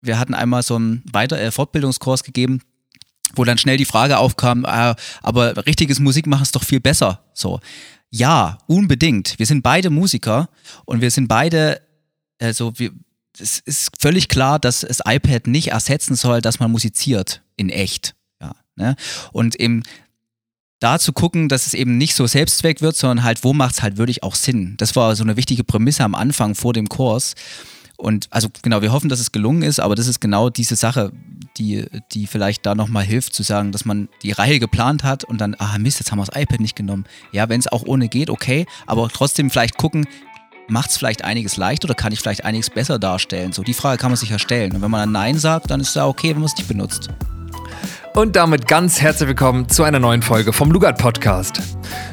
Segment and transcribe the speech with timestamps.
[0.00, 2.60] wir hatten einmal so einen Weiter äh, Fortbildungskurs gegeben,
[3.34, 7.24] wo dann schnell die Frage aufkam, äh, aber richtiges Musikmachen ist doch viel besser.
[7.34, 7.60] So,
[8.10, 9.38] ja, unbedingt.
[9.38, 10.48] Wir sind beide Musiker
[10.84, 11.80] und wir sind beide,
[12.40, 12.92] also wir,
[13.38, 18.14] es ist völlig klar, dass das iPad nicht ersetzen soll, dass man musiziert in echt.
[18.40, 18.96] Ja, ne?
[19.32, 19.82] Und eben
[20.80, 23.82] da zu gucken, dass es eben nicht so Selbstzweck wird, sondern halt, wo macht es
[23.82, 24.76] halt wirklich auch Sinn.
[24.76, 27.34] Das war so eine wichtige Prämisse am Anfang vor dem Kurs.
[27.98, 31.10] Und also genau, wir hoffen, dass es gelungen ist, aber das ist genau diese Sache,
[31.56, 35.40] die, die vielleicht da nochmal hilft, zu sagen, dass man die Reihe geplant hat und
[35.40, 37.06] dann, ah Mist, jetzt haben wir das iPad nicht genommen.
[37.32, 40.06] Ja, wenn es auch ohne geht, okay, aber trotzdem vielleicht gucken,
[40.68, 43.52] macht es vielleicht einiges leicht oder kann ich vielleicht einiges besser darstellen?
[43.52, 44.76] So, die Frage kann man sich ja stellen.
[44.76, 46.68] Und wenn man dann Nein sagt, dann ist es ja okay, wenn man es nicht
[46.68, 47.08] benutzt.
[48.18, 51.62] Und damit ganz herzlich willkommen zu einer neuen Folge vom Lugat Podcast.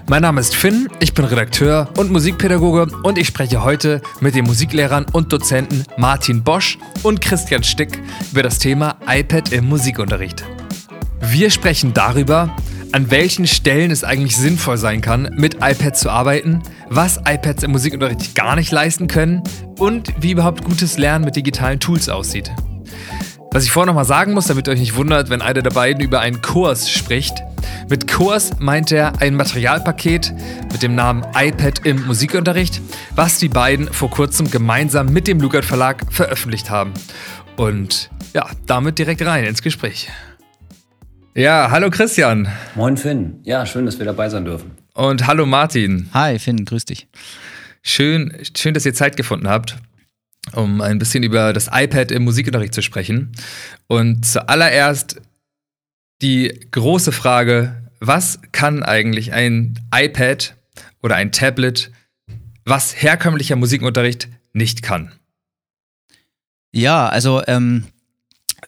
[0.07, 4.45] Mein Name ist Finn, ich bin Redakteur und Musikpädagoge und ich spreche heute mit den
[4.45, 7.99] Musiklehrern und Dozenten Martin Bosch und Christian Stick
[8.31, 10.45] über das Thema iPad im Musikunterricht.
[11.21, 12.55] Wir sprechen darüber,
[12.91, 17.71] an welchen Stellen es eigentlich sinnvoll sein kann, mit iPads zu arbeiten, was iPads im
[17.71, 19.41] Musikunterricht gar nicht leisten können
[19.79, 22.51] und wie überhaupt gutes Lernen mit digitalen Tools aussieht.
[23.55, 26.03] Was ich vorher nochmal sagen muss, damit ihr euch nicht wundert, wenn einer der beiden
[26.03, 27.35] über einen Kurs spricht.
[27.89, 30.34] Mit Kurs meint er ein Materialpaket
[30.73, 32.81] mit dem Namen iPad im Musikunterricht,
[33.15, 36.91] was die beiden vor kurzem gemeinsam mit dem Lugard Verlag veröffentlicht haben.
[37.55, 40.09] Und ja, damit direkt rein ins Gespräch.
[41.34, 42.49] Ja, hallo Christian.
[42.75, 43.40] Moin Finn.
[43.43, 44.71] Ja, schön, dass wir dabei sein dürfen.
[44.95, 46.09] Und hallo Martin.
[46.13, 47.07] Hi Finn, grüß dich.
[47.84, 49.77] Schön, schön, dass ihr Zeit gefunden habt
[50.54, 53.32] um ein bisschen über das iPad im Musikunterricht zu sprechen.
[53.88, 55.21] Und zuallererst
[56.21, 60.55] die große Frage, was kann eigentlich ein iPad
[61.02, 61.91] oder ein Tablet,
[62.63, 65.12] was herkömmlicher Musikunterricht nicht kann?
[66.72, 67.85] Ja, also ähm,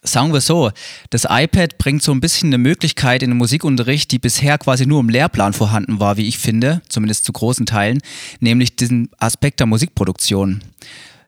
[0.03, 0.72] sagen wir so,
[1.09, 5.00] das iPad bringt so ein bisschen eine Möglichkeit in den Musikunterricht, die bisher quasi nur
[5.00, 8.00] im Lehrplan vorhanden war, wie ich finde, zumindest zu großen Teilen,
[8.40, 10.62] nämlich diesen Aspekt der Musikproduktion.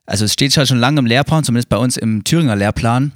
[0.10, 3.12] Also es steht schon lange im Lehrplan, zumindest bei uns im Thüringer Lehrplan,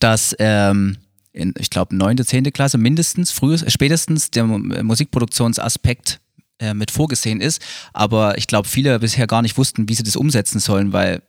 [0.00, 0.96] dass ähm,
[1.32, 6.18] in, ich glaube, neunte, zehnte Klasse mindestens, frühest, äh, spätestens der Musikproduktionsaspekt
[6.58, 7.62] äh, mit vorgesehen ist.
[7.92, 11.22] Aber ich glaube, viele bisher gar nicht wussten, wie sie das umsetzen sollen, weil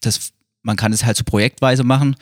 [0.00, 0.32] das,
[0.62, 2.16] man kann es halt so projektweise machen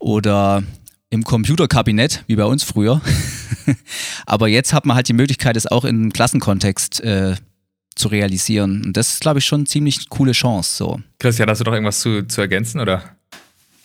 [0.00, 0.62] oder
[1.10, 3.02] im Computerkabinett, wie bei uns früher.
[4.24, 7.36] Aber jetzt hat man halt die Möglichkeit, es auch im Klassenkontext äh,
[7.94, 8.82] zu realisieren.
[8.84, 10.76] Und das ist, glaube ich, schon eine ziemlich coole Chance.
[10.76, 11.00] So.
[11.18, 13.02] Christian, hast du doch irgendwas zu, zu ergänzen, oder?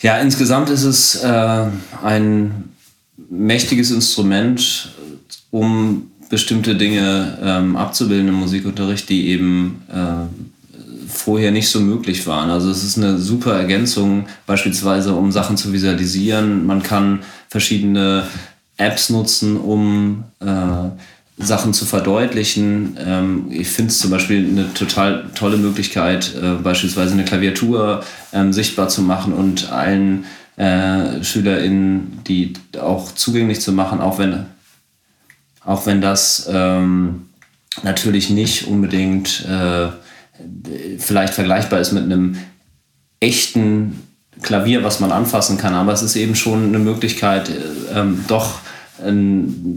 [0.01, 1.65] Ja, insgesamt ist es äh,
[2.03, 2.69] ein
[3.29, 4.91] mächtiges Instrument,
[5.51, 12.49] um bestimmte Dinge ähm, abzubilden im Musikunterricht, die eben äh, vorher nicht so möglich waren.
[12.49, 16.65] Also es ist eine super Ergänzung, beispielsweise um Sachen zu visualisieren.
[16.65, 18.27] Man kann verschiedene
[18.77, 20.45] Apps nutzen, um äh,
[21.39, 22.97] Sachen zu verdeutlichen.
[22.99, 28.51] Ähm, ich finde es zum Beispiel eine total tolle Möglichkeit, äh, beispielsweise eine Klaviatur ähm,
[28.51, 30.25] sichtbar zu machen und allen
[30.57, 34.45] äh, SchülerInnen die auch zugänglich zu machen, auch wenn,
[35.63, 37.29] auch wenn das ähm,
[37.83, 39.87] natürlich nicht unbedingt äh,
[40.97, 42.37] vielleicht vergleichbar ist mit einem
[43.21, 44.03] echten
[44.41, 48.59] Klavier, was man anfassen kann, aber es ist eben schon eine Möglichkeit, äh, ähm, doch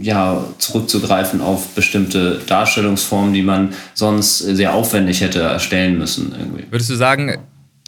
[0.01, 6.33] ja, zurückzugreifen auf bestimmte Darstellungsformen, die man sonst sehr aufwendig hätte erstellen müssen.
[6.37, 6.65] Irgendwie.
[6.69, 7.37] Würdest du sagen,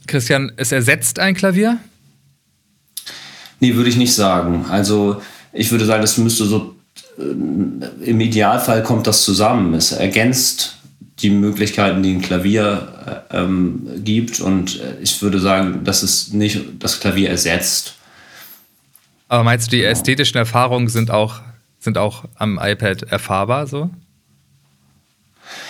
[0.07, 1.78] Christian, es ersetzt ein Klavier?
[3.59, 4.66] Nee, würde ich nicht sagen.
[4.69, 6.75] Also ich würde sagen, es müsste so,
[7.18, 9.73] äh, im Idealfall kommt das zusammen.
[9.73, 10.78] Es ergänzt
[11.19, 16.34] die Möglichkeiten, die ein Klavier äh, ähm, gibt und äh, ich würde sagen, dass es
[16.34, 17.95] nicht das Klavier ersetzt.
[19.28, 21.41] Aber meinst du, die ästhetischen Erfahrungen sind auch,
[21.80, 23.90] sind auch am iPad erfahrbar so?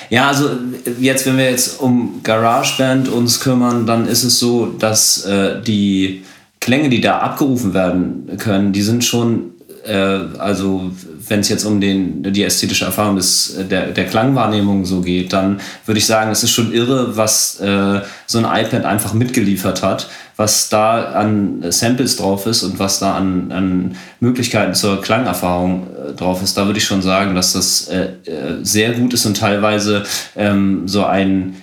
[0.10, 0.52] Ja, also
[1.00, 6.24] jetzt, wenn wir jetzt um GarageBand uns kümmern, dann ist es so, dass äh, die
[6.60, 9.52] Klänge, die da abgerufen werden können, die sind schon,
[9.86, 9.94] äh,
[10.38, 10.92] also
[11.28, 15.60] wenn es jetzt um den, die ästhetische Erfahrung des, der, der Klangwahrnehmung so geht, dann
[15.86, 20.08] würde ich sagen, es ist schon irre, was äh, so ein iPad einfach mitgeliefert hat
[20.38, 26.14] was da an Samples drauf ist und was da an, an Möglichkeiten zur Klangerfahrung äh,
[26.14, 29.38] drauf ist, da würde ich schon sagen, dass das äh, äh sehr gut ist und
[29.38, 30.04] teilweise
[30.36, 31.56] ähm, so ein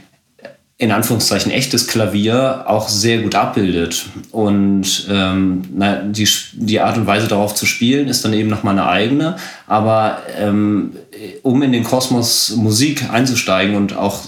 [0.83, 4.07] in Anführungszeichen echtes Klavier auch sehr gut abbildet.
[4.33, 8.77] Und ähm, na, die, die Art und Weise darauf zu spielen ist dann eben nochmal
[8.77, 9.37] eine eigene.
[9.69, 10.97] Aber ähm,
[11.43, 14.23] um in den Kosmos Musik einzusteigen und auch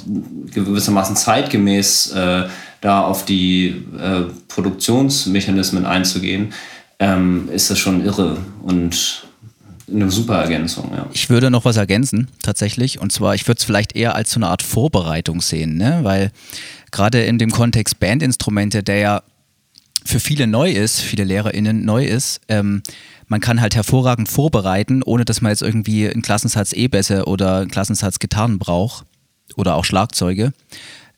[0.53, 2.45] gewissermaßen zeitgemäß äh,
[2.85, 6.53] da auf die äh, Produktionsmechanismen einzugehen,
[6.99, 9.25] ähm, ist das schon irre und
[9.91, 11.07] eine super Ergänzung, ja.
[11.13, 13.01] Ich würde noch was ergänzen, tatsächlich.
[13.01, 16.01] Und zwar, ich würde es vielleicht eher als so eine Art Vorbereitung sehen, ne?
[16.03, 16.31] weil
[16.91, 19.23] gerade in dem Kontext Bandinstrumente, der ja
[20.05, 22.83] für viele neu ist, viele LehrerInnen neu ist, ähm,
[23.29, 27.71] man kann halt hervorragend vorbereiten, ohne dass man jetzt irgendwie einen Klassensatz E-Bässe oder einen
[27.71, 29.07] Klassensatz Gitarren braucht
[29.57, 30.53] oder auch Schlagzeuge.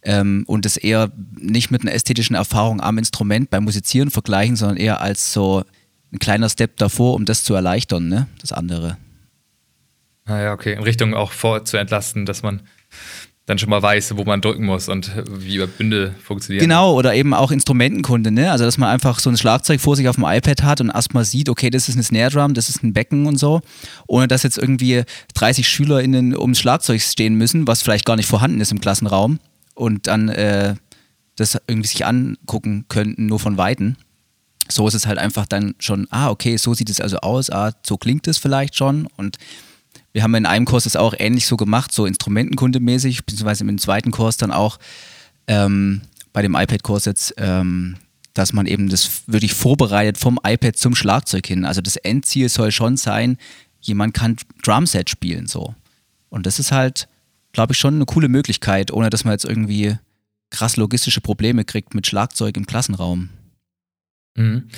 [0.08, 4.76] Ähm, und es eher nicht mit einer ästhetischen Erfahrung am Instrument beim Musizieren vergleichen, sondern
[4.76, 5.64] eher als so
[6.12, 8.28] ein kleiner Step davor, um das zu erleichtern, ne?
[8.40, 8.98] das andere.
[10.24, 10.74] Ah ja, okay.
[10.74, 12.62] In Richtung auch vor zu entlasten, dass man
[13.46, 16.62] dann schon mal weiß, wo man drücken muss und wie über Bündel funktioniert.
[16.62, 18.52] Genau, oder eben auch Instrumentenkunde, ne?
[18.52, 21.24] Also dass man einfach so ein Schlagzeug vor sich auf dem iPad hat und erstmal
[21.24, 23.60] sieht, okay, das ist eine Snare Drum, das ist ein Becken und so,
[24.06, 25.02] ohne dass jetzt irgendwie
[25.34, 29.40] 30 SchülerInnen ums Schlagzeug stehen müssen, was vielleicht gar nicht vorhanden ist im Klassenraum
[29.76, 30.74] und dann äh,
[31.36, 33.96] das irgendwie sich angucken könnten, nur von Weitem.
[34.68, 37.72] So ist es halt einfach dann schon, ah, okay, so sieht es also aus, ah,
[37.86, 39.38] so klingt es vielleicht schon und
[40.12, 44.10] wir haben in einem Kurs das auch ähnlich so gemacht, so instrumentenkundemäßig, beziehungsweise im zweiten
[44.10, 44.78] Kurs dann auch
[45.46, 46.00] ähm,
[46.32, 47.96] bei dem iPad-Kurs jetzt, ähm,
[48.32, 51.66] dass man eben das wirklich vorbereitet vom iPad zum Schlagzeug hin.
[51.66, 53.36] Also das Endziel soll schon sein,
[53.82, 55.74] jemand kann Drumset spielen so.
[56.30, 57.08] Und das ist halt,
[57.56, 59.96] glaube ich, schon eine coole Möglichkeit, ohne dass man jetzt irgendwie
[60.50, 63.30] krass logistische Probleme kriegt mit Schlagzeug im Klassenraum.
[64.36, 64.68] Mhm.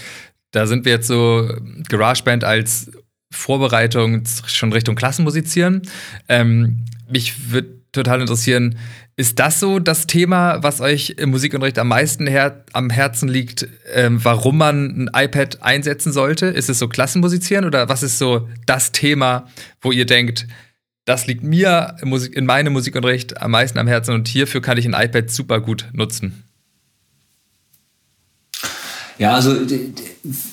[0.52, 1.50] Da sind wir jetzt so
[1.88, 2.92] GarageBand als
[3.32, 5.82] Vorbereitung schon Richtung Klassenmusizieren.
[6.28, 8.78] Ähm, mich würde total interessieren,
[9.16, 13.66] ist das so das Thema, was euch im Musikunterricht am meisten her am Herzen liegt,
[13.92, 16.46] ähm, warum man ein iPad einsetzen sollte?
[16.46, 19.48] Ist es so Klassenmusizieren oder was ist so das Thema,
[19.80, 20.46] wo ihr denkt,
[21.08, 21.96] das liegt mir
[22.32, 25.86] in meinem Musikunterricht am meisten am Herzen und hierfür kann ich ein iPad super gut
[25.92, 26.44] nutzen?
[29.16, 29.56] Ja, also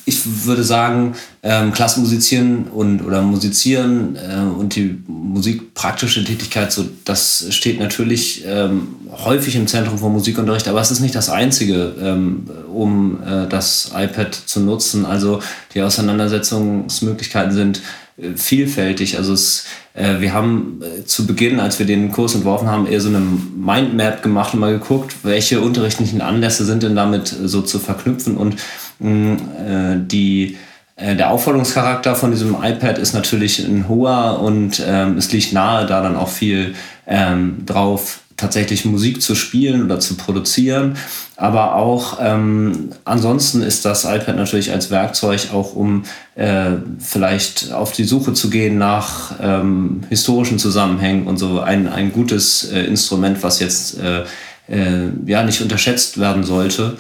[0.06, 1.14] ich würde sagen,
[1.44, 8.96] ähm, Klassenmusizieren und oder Musizieren äh, und die musikpraktische Tätigkeit, so das steht natürlich ähm,
[9.12, 13.92] häufig im Zentrum von Musikunterricht, aber es ist nicht das Einzige, ähm, um äh, das
[13.94, 15.06] iPad zu nutzen.
[15.06, 15.42] Also
[15.76, 17.82] die Auseinandersetzungsmöglichkeiten sind
[18.36, 19.18] vielfältig.
[19.18, 23.02] Also es, äh, wir haben äh, zu Beginn, als wir den Kurs entworfen haben, eher
[23.02, 27.62] so eine Mindmap gemacht und mal geguckt, welche unterrichtlichen Anlässe sind denn damit äh, so
[27.62, 28.56] zu verknüpfen und
[29.00, 30.58] mh, äh, die
[30.96, 35.86] äh, der Aufforderungscharakter von diesem iPad ist natürlich ein hoher und ähm, es liegt nahe,
[35.86, 36.74] da dann auch viel
[37.08, 40.98] ähm, drauf tatsächlich Musik zu spielen oder zu produzieren.
[41.38, 46.04] Aber auch ähm, ansonsten ist das iPad natürlich als Werkzeug auch, um
[46.36, 52.12] äh, vielleicht auf die Suche zu gehen nach ähm, historischen Zusammenhängen und so ein, ein
[52.12, 54.24] gutes äh, Instrument, was jetzt äh,
[54.68, 56.98] äh ja nicht unterschätzt werden sollte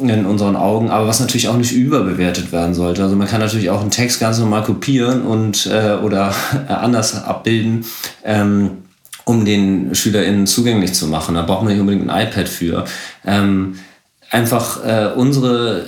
[0.00, 3.02] in unseren Augen, aber was natürlich auch nicht überbewertet werden sollte.
[3.02, 6.34] Also man kann natürlich auch einen Text ganz normal kopieren und äh, oder
[6.68, 7.86] anders abbilden.
[8.24, 8.85] Ähm,
[9.26, 11.34] um den SchülerInnen zugänglich zu machen.
[11.34, 12.84] Da braucht man nicht unbedingt ein iPad für.
[13.24, 13.76] Ähm,
[14.30, 15.84] einfach äh, unsere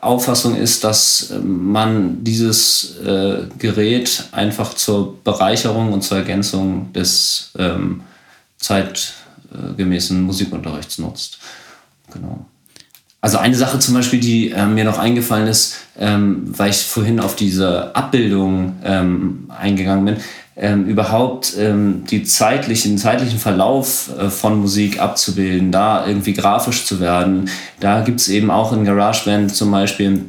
[0.00, 8.02] Auffassung ist, dass man dieses äh, Gerät einfach zur Bereicherung und zur Ergänzung des ähm,
[8.58, 11.38] zeitgemäßen Musikunterrichts nutzt.
[12.12, 12.44] Genau.
[13.20, 17.20] Also eine Sache zum Beispiel, die äh, mir noch eingefallen ist, ähm, weil ich vorhin
[17.20, 20.16] auf diese Abbildung ähm, eingegangen bin,
[20.60, 27.00] ähm, überhaupt ähm, die zeitlichen, zeitlichen Verlauf äh, von Musik abzubilden, da irgendwie grafisch zu
[27.00, 27.48] werden.
[27.80, 30.26] Da gibt es eben auch in GarageBand zum Beispiel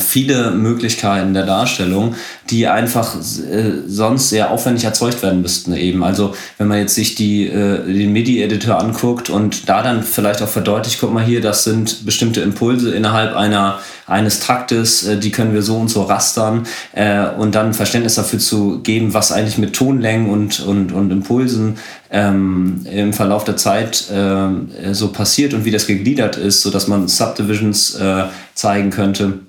[0.00, 2.14] viele Möglichkeiten der Darstellung,
[2.50, 6.04] die einfach äh, sonst sehr aufwendig erzeugt werden müssten eben.
[6.04, 10.48] Also wenn man jetzt sich die, äh, den MIDI-Editor anguckt und da dann vielleicht auch
[10.48, 15.54] verdeutlicht, guck mal hier, das sind bestimmte Impulse innerhalb einer, eines Taktes, äh, die können
[15.54, 19.72] wir so und so rastern äh, und dann Verständnis dafür zu geben, was eigentlich mit
[19.72, 21.78] Tonlängen und, und, und Impulsen
[22.10, 27.08] ähm, im Verlauf der Zeit äh, so passiert und wie das gegliedert ist, sodass man
[27.08, 28.24] Subdivisions äh,
[28.54, 29.40] zeigen könnte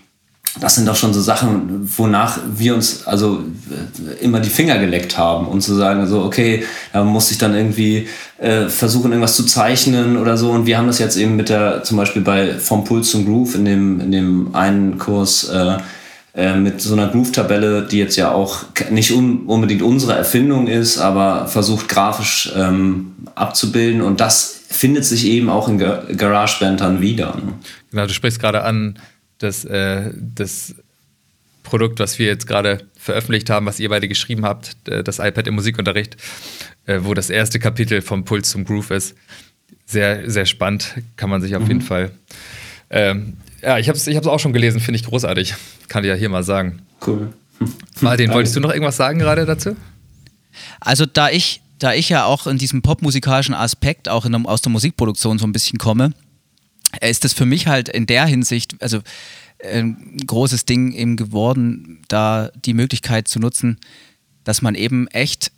[0.59, 5.17] das sind doch schon so Sachen, wonach wir uns also äh, immer die Finger geleckt
[5.17, 8.07] haben und zu sagen, so, okay, da muss ich dann irgendwie
[8.37, 10.51] äh, versuchen, irgendwas zu zeichnen oder so.
[10.51, 13.55] Und wir haben das jetzt eben mit der, zum Beispiel bei Vom Puls zum Groove
[13.55, 15.77] in dem, in dem einen Kurs äh,
[16.35, 20.99] äh, mit so einer Groove-Tabelle, die jetzt ja auch nicht un unbedingt unsere Erfindung ist,
[20.99, 24.01] aber versucht grafisch ähm, abzubilden.
[24.01, 27.35] Und das findet sich eben auch in GarageBand dann wieder.
[27.35, 27.53] Ne?
[27.91, 28.97] Genau, du sprichst gerade an,
[29.43, 30.75] das, äh, das
[31.63, 35.47] Produkt, was wir jetzt gerade veröffentlicht haben, was ihr beide geschrieben habt, äh, das iPad
[35.47, 36.17] im Musikunterricht,
[36.85, 39.15] äh, wo das erste Kapitel vom Puls zum Groove ist.
[39.85, 40.95] sehr, sehr spannend.
[41.17, 41.67] Kann man sich auf mhm.
[41.67, 42.11] jeden Fall.
[42.89, 45.55] Ähm, ja, ich habe es ich auch schon gelesen, finde ich großartig.
[45.87, 46.81] Kann ich ja hier mal sagen.
[47.05, 47.33] Cool.
[48.01, 49.75] Martin, wolltest du noch irgendwas sagen gerade dazu?
[50.79, 54.71] Also, da ich, da ich ja auch in diesem popmusikalischen Aspekt auch der, aus der
[54.71, 56.13] Musikproduktion so ein bisschen komme,
[57.01, 59.01] ist das für mich halt in der Hinsicht, also
[59.63, 63.79] ein großes Ding eben geworden, da die Möglichkeit zu nutzen,
[64.43, 65.51] dass man eben echt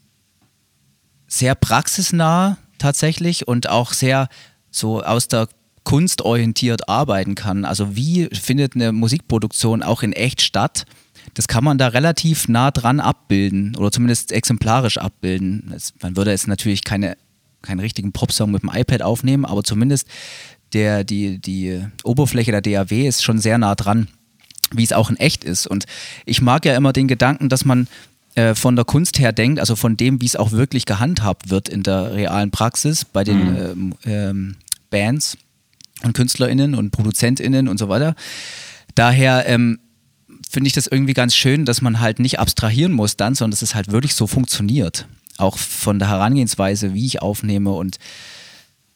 [1.28, 4.30] sehr praxisnah tatsächlich und auch sehr
[4.70, 5.48] so aus der
[5.84, 7.66] Kunst orientiert arbeiten kann.
[7.66, 10.86] Also wie findet eine Musikproduktion auch in echt statt?
[11.34, 15.74] Das kann man da relativ nah dran abbilden oder zumindest exemplarisch abbilden.
[16.02, 17.18] Man würde jetzt natürlich keine,
[17.62, 20.08] keinen richtigen Popsong mit dem iPad aufnehmen, aber zumindest
[20.76, 24.08] der, die, die Oberfläche der DAW ist schon sehr nah dran,
[24.72, 25.66] wie es auch in echt ist.
[25.66, 25.86] Und
[26.26, 27.88] ich mag ja immer den Gedanken, dass man
[28.36, 31.70] äh, von der Kunst her denkt, also von dem, wie es auch wirklich gehandhabt wird
[31.70, 33.58] in der realen Praxis bei den mhm.
[33.58, 34.56] ähm, ähm,
[34.90, 35.38] Bands
[36.04, 38.16] und KünstlerInnen und ProduzentInnen und so weiter.
[38.94, 39.80] Daher ähm,
[40.50, 43.62] finde ich das irgendwie ganz schön, dass man halt nicht abstrahieren muss dann, sondern dass
[43.62, 45.08] es halt wirklich so funktioniert.
[45.38, 47.98] Auch von der Herangehensweise, wie ich aufnehme und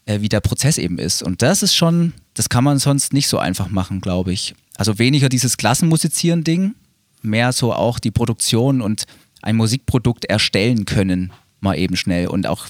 [0.10, 1.22] äh, wie der Prozess eben ist.
[1.22, 4.56] Und das ist schon, das kann man sonst nicht so einfach machen, glaube ich.
[4.76, 6.74] Also weniger dieses Klassenmusizieren-Ding,
[7.22, 9.04] mehr so auch die Produktion und
[9.44, 12.28] ein Musikprodukt erstellen können, mal eben schnell.
[12.28, 12.70] Und auch,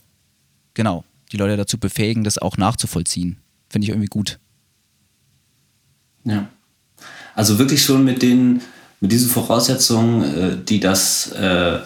[0.74, 3.38] genau, die Leute dazu befähigen, das auch nachzuvollziehen.
[3.69, 4.38] Finde ich irgendwie gut.
[6.25, 6.50] Ja.
[7.36, 8.62] Also wirklich schon mit den,
[9.00, 11.79] mit diesen Voraussetzungen, äh, die das äh,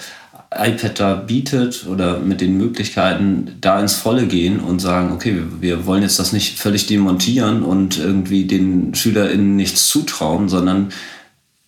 [0.58, 5.86] iPad da bietet oder mit den Möglichkeiten da ins Volle gehen und sagen, okay, wir
[5.86, 10.90] wollen jetzt das nicht völlig demontieren und irgendwie den SchülerInnen nichts zutrauen, sondern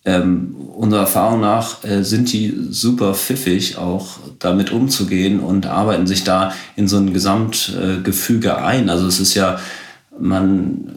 [0.04, 6.22] ähm, unserer Erfahrung nach äh, sind die super pfiffig, auch damit umzugehen und arbeiten sich
[6.22, 8.88] da in so ein Gesamtgefüge äh, ein.
[8.88, 9.58] Also es ist ja,
[10.18, 10.95] man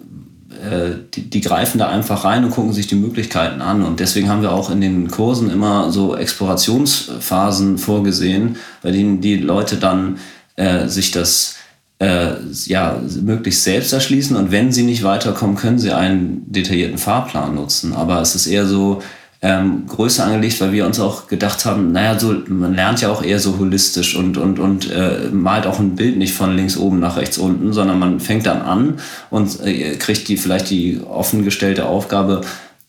[1.13, 3.83] die, die, greifen da einfach rein und gucken sich die Möglichkeiten an.
[3.83, 9.37] Und deswegen haben wir auch in den Kursen immer so Explorationsphasen vorgesehen, bei denen die
[9.37, 10.17] Leute dann
[10.55, 11.55] äh, sich das
[11.99, 12.31] äh,
[12.65, 14.35] ja, möglichst selbst erschließen.
[14.35, 17.93] Und wenn sie nicht weiterkommen, können sie einen detaillierten Fahrplan nutzen.
[17.93, 19.01] Aber es ist eher so,
[19.41, 23.23] ähm, größer angelegt, weil wir uns auch gedacht haben, naja, so, man lernt ja auch
[23.23, 26.99] eher so holistisch und, und, und äh, malt auch ein Bild nicht von links oben
[26.99, 31.45] nach rechts unten, sondern man fängt dann an und äh, kriegt die vielleicht die offen
[31.45, 32.41] gestellte Aufgabe,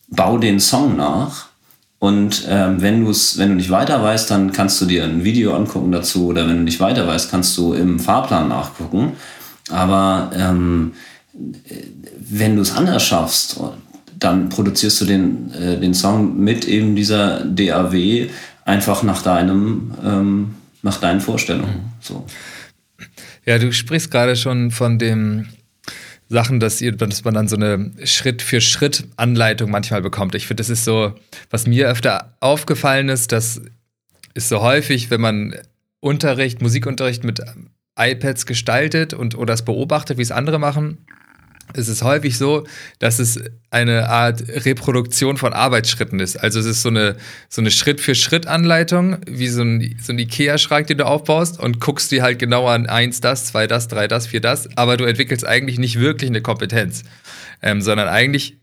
[0.09, 1.45] bau den Song nach.
[1.99, 5.55] Und ähm, wenn, du's, wenn du nicht weiter weißt, dann kannst du dir ein Video
[5.55, 9.13] angucken dazu oder wenn du nicht weiter weißt, kannst du im Fahrplan nachgucken.
[9.69, 10.93] Aber ähm,
[12.19, 13.57] wenn du es anders schaffst,
[14.21, 18.29] dann produzierst du den, äh, den Song mit eben dieser DAW
[18.63, 21.73] einfach nach deinem, ähm, nach deinen Vorstellungen.
[21.73, 21.91] Mhm.
[21.99, 22.25] So.
[23.45, 25.47] Ja, du sprichst gerade schon von dem
[26.29, 30.35] Sachen, dass, ihr, dass man dann so eine Schritt für Schritt Anleitung manchmal bekommt.
[30.35, 31.13] Ich finde, das ist so,
[31.49, 33.59] was mir öfter aufgefallen ist, das
[34.35, 35.55] ist so häufig, wenn man
[35.99, 37.41] Unterricht, Musikunterricht mit
[37.97, 40.99] iPads gestaltet und oder es beobachtet, wie es andere machen,
[41.73, 42.65] es ist häufig so,
[42.99, 46.37] dass es eine Art Reproduktion von Arbeitsschritten ist.
[46.37, 47.15] Also es ist so eine,
[47.49, 52.23] so eine Schritt-für-Schritt-Anleitung, wie so ein, so ein Ikea-Schrank, den du aufbaust und guckst dir
[52.23, 55.79] halt genau an, eins das, zwei das, drei das, vier das, aber du entwickelst eigentlich
[55.79, 57.03] nicht wirklich eine Kompetenz,
[57.61, 58.57] ähm, sondern eigentlich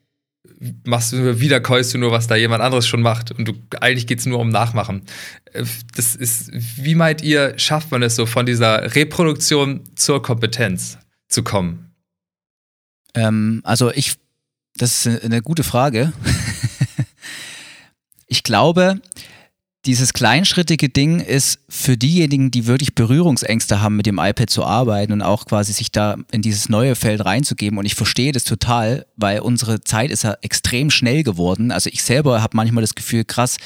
[0.85, 4.07] machst du nur, wiederkäust du nur, was da jemand anderes schon macht und du, eigentlich
[4.07, 5.03] geht es nur um Nachmachen.
[5.53, 5.65] Äh,
[5.97, 10.99] das ist, wie meint ihr, schafft man es so von dieser Reproduktion zur Kompetenz
[11.29, 11.88] zu kommen?
[13.19, 14.15] Ähm, also ich,
[14.77, 16.13] das ist eine gute Frage.
[18.27, 19.01] ich glaube,
[19.87, 25.13] dieses kleinschrittige Ding ist für diejenigen, die wirklich Berührungsängste haben, mit dem iPad zu arbeiten
[25.13, 27.79] und auch quasi sich da in dieses neue Feld reinzugeben.
[27.79, 31.71] Und ich verstehe das total, weil unsere Zeit ist ja extrem schnell geworden.
[31.71, 33.57] Also ich selber habe manchmal das Gefühl, krass,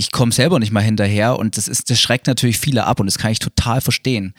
[0.00, 3.06] ich komme selber nicht mal hinterher und das ist, das schreckt natürlich viele ab und
[3.06, 4.32] das kann ich total verstehen.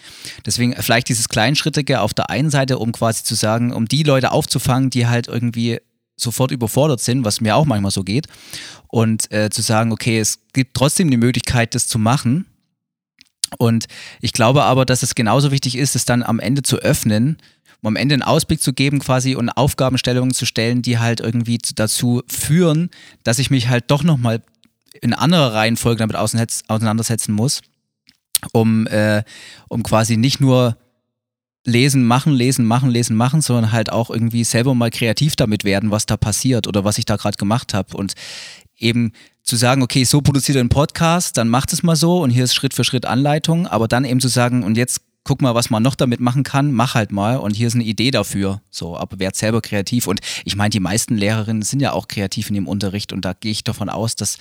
[0.43, 4.31] Deswegen vielleicht dieses Kleinschrittige auf der einen Seite, um quasi zu sagen, um die Leute
[4.31, 5.79] aufzufangen, die halt irgendwie
[6.17, 8.25] sofort überfordert sind, was mir auch manchmal so geht,
[8.87, 12.47] und äh, zu sagen, okay, es gibt trotzdem die Möglichkeit, das zu machen.
[13.59, 13.85] Und
[14.19, 17.37] ich glaube aber, dass es genauso wichtig ist, es dann am Ende zu öffnen,
[17.83, 21.59] um am Ende einen Ausblick zu geben quasi und Aufgabenstellungen zu stellen, die halt irgendwie
[21.75, 22.89] dazu führen,
[23.23, 24.41] dass ich mich halt doch nochmal
[25.01, 27.61] in anderer Reihenfolge damit auseinandersetzen muss,
[28.51, 29.23] um, äh,
[29.69, 30.77] um quasi nicht nur
[31.65, 35.91] lesen, machen, lesen, machen, lesen, machen, sondern halt auch irgendwie selber mal kreativ damit werden,
[35.91, 37.95] was da passiert oder was ich da gerade gemacht habe.
[37.95, 38.13] Und
[38.77, 42.43] eben zu sagen, okay, so produziert ein Podcast, dann macht es mal so und hier
[42.43, 45.69] ist Schritt für Schritt Anleitung, aber dann eben zu sagen, und jetzt guck mal, was
[45.69, 48.61] man noch damit machen kann, mach halt mal und hier ist eine Idee dafür.
[48.71, 50.07] So, aber werd selber kreativ.
[50.07, 53.33] Und ich meine, die meisten Lehrerinnen sind ja auch kreativ in ihrem Unterricht und da
[53.33, 54.37] gehe ich davon aus, dass,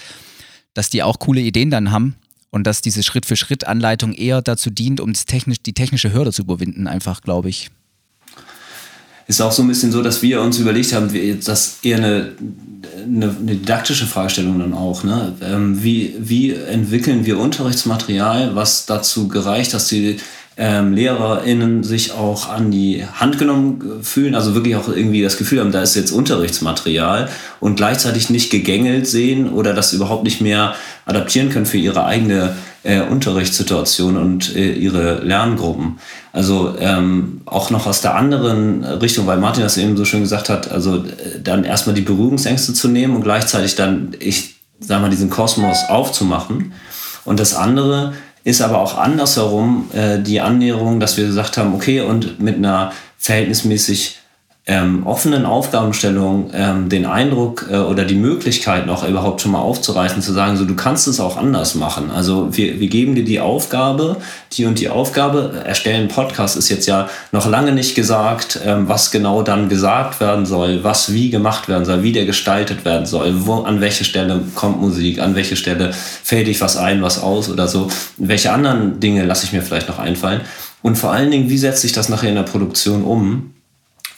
[0.75, 2.17] dass die auch coole Ideen dann haben
[2.51, 7.23] und dass diese Schritt-für-Schritt-Anleitung eher dazu dient, um technisch, die technische Hürde zu überwinden, einfach,
[7.23, 7.71] glaube ich.
[9.27, 11.09] Ist auch so ein bisschen so, dass wir uns überlegt haben,
[11.45, 12.33] dass eher eine,
[12.97, 15.05] eine, eine didaktische Fragestellung dann auch.
[15.05, 15.37] Ne?
[15.41, 20.17] Ähm, wie, wie entwickeln wir Unterrichtsmaterial, was dazu gereicht, dass die
[20.63, 25.61] ähm, LehrerInnen sich auch an die Hand genommen fühlen, also wirklich auch irgendwie das Gefühl
[25.61, 30.75] haben, da ist jetzt Unterrichtsmaterial und gleichzeitig nicht gegängelt sehen oder das überhaupt nicht mehr
[31.07, 35.99] adaptieren können für ihre eigene äh, Unterrichtssituation und äh, ihre Lerngruppen.
[36.35, 40.51] Also ähm, auch noch aus der anderen Richtung, weil Martin das eben so schön gesagt
[40.51, 45.09] hat, also äh, dann erstmal die Berührungsängste zu nehmen und gleichzeitig dann, ich sag mal,
[45.09, 46.75] diesen Kosmos aufzumachen.
[47.25, 48.13] Und das andere
[48.45, 52.93] ist aber auch andersherum äh, die Annäherung, dass wir gesagt haben, okay, und mit einer
[53.19, 54.20] verhältnismäßig
[54.71, 60.23] ähm, offenen Aufgabenstellung ähm, den Eindruck äh, oder die Möglichkeit noch überhaupt schon mal aufzureißen,
[60.23, 62.13] zu sagen, so du kannst es auch anders machen.
[62.15, 64.19] Also wir, wir geben dir die Aufgabe,
[64.53, 69.11] die und die Aufgabe, erstellen Podcast ist jetzt ja noch lange nicht gesagt, ähm, was
[69.11, 73.47] genau dann gesagt werden soll, was wie gemacht werden soll, wie der gestaltet werden soll,
[73.47, 77.51] wo, an welche Stelle kommt Musik, an welche Stelle fällt ich was ein, was aus
[77.51, 77.89] oder so.
[78.19, 80.43] Welche anderen Dinge lasse ich mir vielleicht noch einfallen.
[80.81, 83.51] Und vor allen Dingen, wie setze ich das nachher in der Produktion um?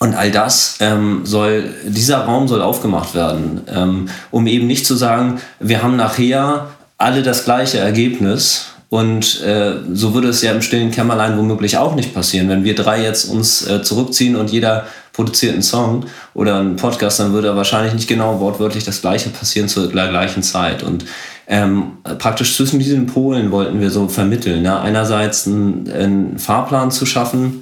[0.02, 4.96] Und all das ähm, soll, dieser Raum soll aufgemacht werden, ähm, um eben nicht zu
[4.96, 8.66] sagen, wir haben nachher alle das gleiche Ergebnis.
[8.88, 12.48] Und äh, so würde es ja im stillen Kämmerlein womöglich auch nicht passieren.
[12.48, 17.20] Wenn wir drei jetzt uns äh, zurückziehen und jeder produziert einen Song oder einen Podcast,
[17.20, 20.82] dann würde wahrscheinlich nicht genau wortwörtlich das Gleiche passieren zur gleichen Zeit.
[20.82, 21.04] Und
[21.46, 24.62] ähm, praktisch zwischen diesen Polen wollten wir so vermitteln.
[24.62, 24.80] Ne?
[24.80, 27.61] Einerseits einen, einen Fahrplan zu schaffen,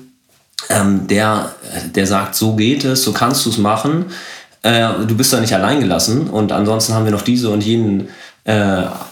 [0.68, 1.54] ähm, der,
[1.94, 4.06] der sagt, so geht es, so kannst du es machen.
[4.62, 8.08] Äh, du bist da nicht allein gelassen und ansonsten haben wir noch diese und jenen
[8.44, 8.52] äh,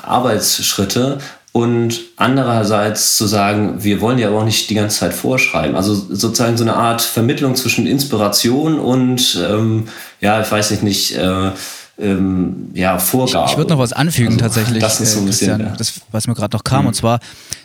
[0.03, 1.19] Arbeitsschritte
[1.53, 5.75] und andererseits zu sagen, wir wollen ja aber auch nicht die ganze Zeit vorschreiben.
[5.75, 9.89] Also sozusagen so eine Art Vermittlung zwischen Inspiration und, ähm,
[10.21, 11.51] ja, ich weiß nicht, nicht äh,
[11.99, 13.47] ähm, ja, Vorgabe.
[13.47, 15.75] Ich, ich würde noch was anfügen also, tatsächlich, das ist so ein äh, bisschen, ja.
[15.77, 16.89] das, was mir gerade noch kam, mhm.
[16.89, 17.19] und zwar,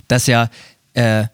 [0.08, 0.50] dass ja
[0.93, 1.26] äh,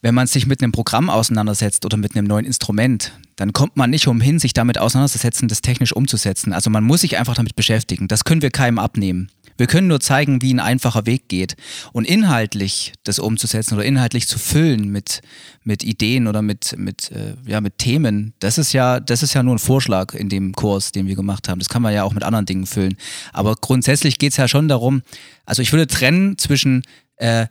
[0.00, 3.90] wenn man sich mit einem Programm auseinandersetzt oder mit einem neuen Instrument, dann kommt man
[3.90, 6.52] nicht umhin, sich damit auseinanderzusetzen, das technisch umzusetzen.
[6.52, 8.08] Also man muss sich einfach damit beschäftigen.
[8.08, 9.30] Das können wir keinem abnehmen.
[9.58, 11.56] Wir können nur zeigen, wie ein einfacher Weg geht.
[11.92, 15.20] Und inhaltlich das umzusetzen oder inhaltlich zu füllen mit,
[15.64, 19.42] mit Ideen oder mit, mit, äh, ja, mit Themen, das ist, ja, das ist ja
[19.42, 21.58] nur ein Vorschlag in dem Kurs, den wir gemacht haben.
[21.58, 22.96] Das kann man ja auch mit anderen Dingen füllen.
[23.32, 25.02] Aber grundsätzlich geht es ja schon darum,
[25.44, 26.84] also ich würde trennen zwischen
[27.16, 27.46] äh,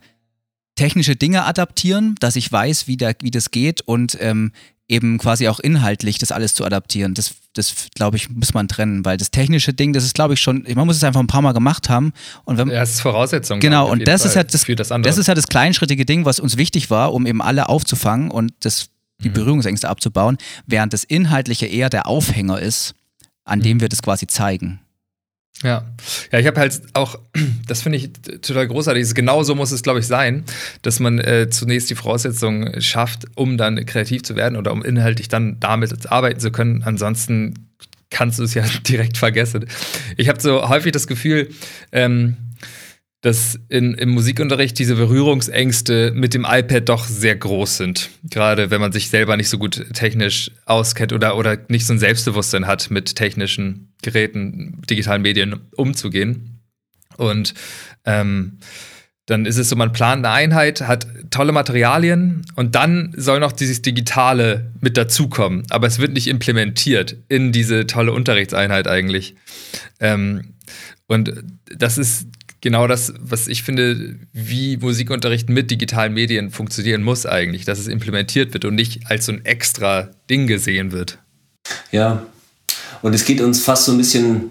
[0.78, 4.52] technische Dinge adaptieren, dass ich weiß, wie, der, wie das geht und ähm,
[4.86, 7.14] eben quasi auch inhaltlich das alles zu adaptieren.
[7.14, 10.40] Das, das glaube ich, muss man trennen, weil das technische Ding, das ist, glaube ich,
[10.40, 12.12] schon, man muss es einfach ein paar Mal gemacht haben.
[12.44, 13.58] Und wenn, ja, das ist Voraussetzung.
[13.58, 16.56] Genau, und das ist, ja das, das, das ist ja das kleinschrittige Ding, was uns
[16.56, 18.88] wichtig war, um eben alle aufzufangen und das,
[19.20, 19.34] die mhm.
[19.34, 22.94] Berührungsängste abzubauen, während das Inhaltliche eher der Aufhänger ist,
[23.44, 23.80] an dem mhm.
[23.82, 24.80] wir das quasi zeigen.
[25.64, 25.84] Ja,
[26.30, 27.18] ja, ich habe halt auch,
[27.66, 29.14] das finde ich total großartig.
[29.14, 30.44] Genau so muss es, glaube ich, sein,
[30.82, 35.28] dass man äh, zunächst die Voraussetzungen schafft, um dann kreativ zu werden oder um inhaltlich
[35.28, 36.82] dann damit arbeiten zu können.
[36.84, 37.68] Ansonsten
[38.10, 39.66] kannst du es ja direkt vergessen.
[40.16, 41.48] Ich habe so häufig das Gefühl,
[41.90, 42.36] ähm,
[43.20, 48.10] dass in, im Musikunterricht diese Berührungsängste mit dem iPad doch sehr groß sind.
[48.22, 51.98] Gerade wenn man sich selber nicht so gut technisch auskennt oder, oder nicht so ein
[51.98, 56.60] Selbstbewusstsein hat, mit technischen Geräten, digitalen Medien umzugehen.
[57.16, 57.54] Und
[58.04, 58.58] ähm,
[59.26, 63.52] dann ist es so, man plant eine Einheit, hat tolle Materialien und dann soll noch
[63.52, 65.64] dieses Digitale mit dazukommen.
[65.68, 69.34] Aber es wird nicht implementiert in diese tolle Unterrichtseinheit eigentlich.
[70.00, 70.54] Ähm,
[71.08, 71.32] und
[71.76, 72.28] das ist
[72.62, 77.86] genau das, was ich finde, wie Musikunterricht mit digitalen Medien funktionieren muss eigentlich, dass es
[77.86, 81.18] implementiert wird und nicht als so ein extra Ding gesehen wird.
[81.92, 82.26] Ja,
[83.02, 84.50] und es geht uns fast so ein bisschen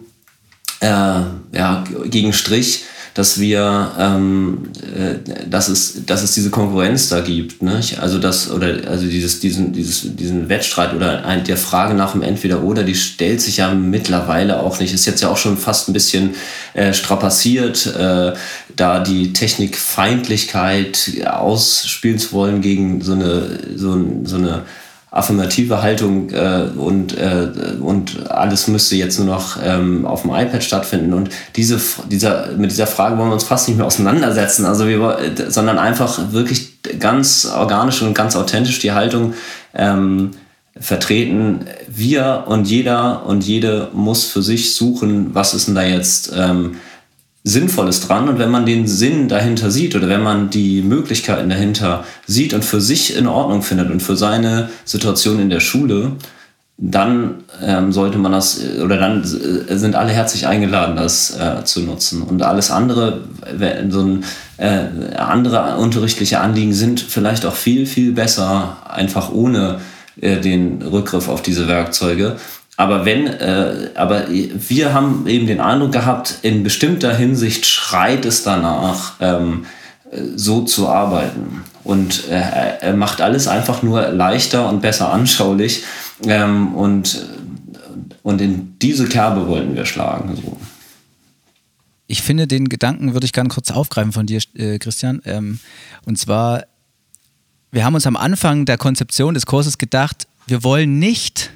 [0.80, 2.84] äh, ja, gegen Strich,
[3.18, 7.64] dass wir, ähm, äh, dass, es, dass es diese Konkurrenz da gibt.
[7.64, 7.98] Nicht?
[7.98, 12.22] Also das, oder also dieses, diesen, dieses, diesen Wettstreit oder ein, der Frage nach dem
[12.22, 14.94] Entweder-Oder, die stellt sich ja mittlerweile auch nicht.
[14.94, 16.36] Ist jetzt ja auch schon fast ein bisschen
[16.76, 18.34] äh, strapaziert, äh,
[18.76, 24.62] da die Technikfeindlichkeit ausspielen zu wollen gegen so eine, so, so eine
[25.10, 27.48] affirmative Haltung äh, und, äh,
[27.80, 31.14] und alles müsste jetzt nur noch ähm, auf dem iPad stattfinden.
[31.14, 35.18] Und diese, dieser, mit dieser Frage wollen wir uns fast nicht mehr auseinandersetzen, also wir,
[35.48, 39.34] sondern einfach wirklich ganz organisch und ganz authentisch die Haltung
[39.74, 40.32] ähm,
[40.80, 46.32] vertreten, wir und jeder und jede muss für sich suchen, was ist denn da jetzt
[46.36, 46.76] ähm,
[47.48, 48.28] Sinnvolles dran.
[48.28, 52.66] Und wenn man den Sinn dahinter sieht oder wenn man die Möglichkeiten dahinter sieht und
[52.66, 56.14] für sich in Ordnung findet und für seine Situation in der Schule,
[56.80, 62.22] dann ähm, sollte man das, oder dann sind alle herzlich eingeladen, das äh, zu nutzen.
[62.22, 63.22] Und alles andere,
[63.90, 64.24] so ein,
[64.58, 69.80] äh, andere unterrichtliche Anliegen sind vielleicht auch viel, viel besser, einfach ohne
[70.22, 72.36] äh, den Rückgriff auf diese Werkzeuge.
[72.78, 78.44] Aber wenn, äh, aber wir haben eben den Eindruck gehabt, in bestimmter Hinsicht schreit es
[78.44, 79.66] danach, ähm,
[80.36, 81.64] so zu arbeiten.
[81.84, 85.84] Und äh, er macht alles einfach nur leichter und besser anschaulich.
[86.26, 87.26] Ähm, und,
[88.22, 90.36] und in diese Kerbe wollten wir schlagen.
[90.36, 90.58] So.
[92.06, 95.22] Ich finde, den Gedanken würde ich gerne kurz aufgreifen von dir, äh, Christian.
[95.26, 95.60] Ähm,
[96.06, 96.66] und zwar,
[97.72, 101.52] wir haben uns am Anfang der Konzeption des Kurses gedacht, wir wollen nicht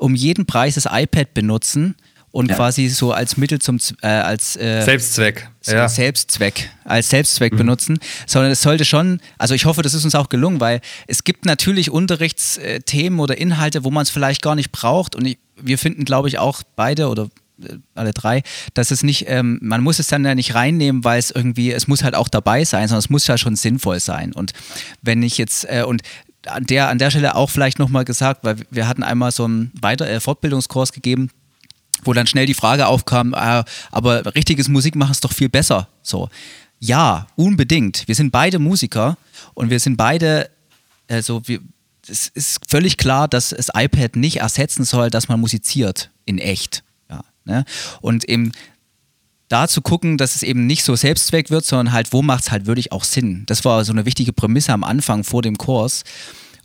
[0.00, 1.94] um jeden Preis das iPad benutzen
[2.32, 2.56] und ja.
[2.56, 5.48] quasi so als Mittel zum äh, als äh, Selbstzweck.
[5.66, 5.88] Ja.
[5.88, 7.58] Selbstzweck, als Selbstzweck mhm.
[7.58, 11.24] benutzen, sondern es sollte schon, also ich hoffe, das ist uns auch gelungen, weil es
[11.24, 15.76] gibt natürlich Unterrichtsthemen oder Inhalte, wo man es vielleicht gar nicht braucht und ich, wir
[15.76, 17.28] finden, glaube ich, auch beide oder
[17.62, 18.42] äh, alle drei,
[18.74, 21.88] dass es nicht, ähm, man muss es dann ja nicht reinnehmen, weil es irgendwie, es
[21.88, 24.32] muss halt auch dabei sein, sondern es muss ja schon sinnvoll sein.
[24.32, 24.52] Und
[25.02, 26.02] wenn ich jetzt, äh, und
[26.46, 29.72] an der, an der Stelle auch vielleicht nochmal gesagt, weil wir hatten einmal so einen
[29.80, 31.30] Weiter äh, Fortbildungskurs gegeben,
[32.04, 35.88] wo dann schnell die Frage aufkam, äh, aber richtiges Musik machen ist doch viel besser.
[36.02, 36.28] So.
[36.78, 38.08] Ja, unbedingt.
[38.08, 39.18] Wir sind beide Musiker
[39.54, 40.50] und wir sind beide,
[41.08, 41.60] also wir,
[42.08, 46.82] es ist völlig klar, dass das iPad nicht ersetzen soll, dass man musiziert in echt.
[47.10, 47.64] Ja, ne?
[48.00, 48.52] Und eben
[49.50, 52.50] da zu gucken, dass es eben nicht so Selbstzweck wird, sondern halt, wo macht es
[52.50, 53.42] halt wirklich auch Sinn.
[53.46, 56.04] Das war so eine wichtige Prämisse am Anfang vor dem Kurs.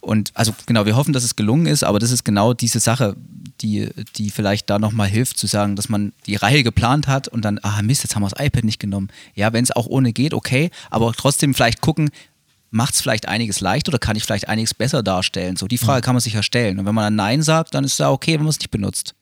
[0.02, 3.16] Und also genau, wir hoffen, dass es gelungen ist, aber das ist genau diese Sache,
[3.62, 7.44] die, die vielleicht da nochmal hilft, zu sagen, dass man die Reihe geplant hat und
[7.44, 9.10] dann, ah Mist, jetzt haben wir das iPad nicht genommen.
[9.34, 12.12] Ja, wenn es auch ohne geht, okay, aber trotzdem vielleicht gucken,
[12.70, 15.56] macht es vielleicht einiges leicht oder kann ich vielleicht einiges besser darstellen?
[15.56, 16.78] So, die Frage kann man sich ja stellen.
[16.78, 18.70] Und wenn man dann Nein sagt, dann ist es ja okay, wenn man es nicht
[18.70, 19.16] benutzt.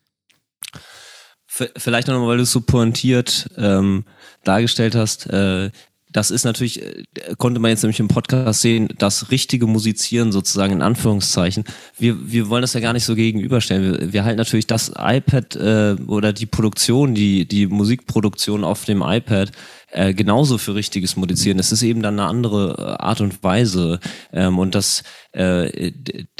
[1.77, 4.05] Vielleicht noch mal, weil du es so pointiert ähm,
[4.43, 5.27] dargestellt hast.
[5.27, 5.69] Äh,
[6.13, 7.03] das ist natürlich, äh,
[7.37, 11.65] konnte man jetzt nämlich im Podcast sehen, das richtige Musizieren sozusagen in Anführungszeichen.
[11.97, 13.99] Wir, wir wollen das ja gar nicht so gegenüberstellen.
[13.99, 19.01] Wir, wir halten natürlich das iPad äh, oder die Produktion, die, die Musikproduktion auf dem
[19.01, 19.51] iPad
[19.91, 21.59] äh, genauso für richtiges Musizieren.
[21.59, 23.99] Es ist eben dann eine andere äh, Art und Weise.
[24.31, 25.91] Ähm, und das äh,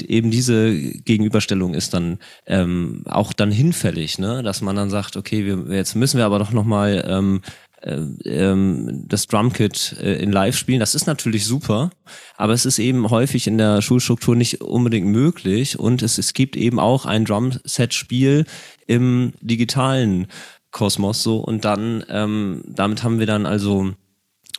[0.02, 4.42] eben diese Gegenüberstellung ist dann ähm, auch dann hinfällig, ne?
[4.42, 7.40] dass man dann sagt, okay, wir, jetzt müssen wir aber doch nochmal ähm, äh, ähm,
[7.86, 10.80] das Drumkit äh, in Live spielen.
[10.80, 11.90] Das ist natürlich super,
[12.36, 15.78] aber es ist eben häufig in der Schulstruktur nicht unbedingt möglich.
[15.78, 18.46] Und es, es gibt eben auch ein Drumset-Spiel
[18.86, 20.28] im digitalen
[20.70, 21.38] Kosmos so.
[21.38, 23.92] Und dann ähm, damit haben wir dann also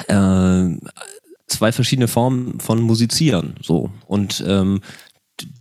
[0.08, 0.66] äh,
[1.48, 3.90] zwei verschiedene Formen von Musizieren so.
[4.06, 4.82] Und ähm,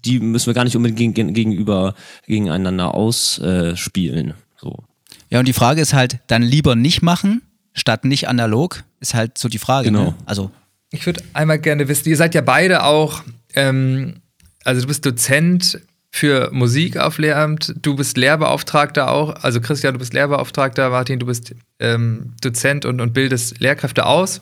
[0.04, 1.94] die müssen wir gar nicht unbedingt gegen, gegenüber
[2.26, 4.84] gegeneinander ausspielen äh, so.
[5.30, 7.42] Ja und die Frage ist halt dann lieber nicht machen
[7.74, 10.14] statt nicht analog ist halt so die Frage genau ne?
[10.26, 10.50] also
[10.90, 13.22] ich würde einmal gerne wissen ihr seid ja beide auch
[13.54, 14.22] ähm,
[14.64, 15.80] also du bist Dozent
[16.14, 17.74] für Musik auf Lehramt.
[17.82, 19.34] Du bist Lehrbeauftragter auch.
[19.42, 20.90] Also Christian, du bist Lehrbeauftragter.
[20.90, 24.40] Martin, du bist ähm, Dozent und, und bildest Lehrkräfte aus.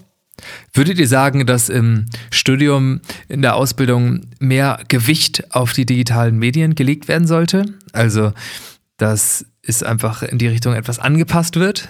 [0.75, 6.75] Würdet ihr sagen, dass im Studium, in der Ausbildung mehr Gewicht auf die digitalen Medien
[6.75, 7.65] gelegt werden sollte?
[7.93, 8.35] Also,
[8.99, 11.89] dass es einfach in die Richtung etwas angepasst wird?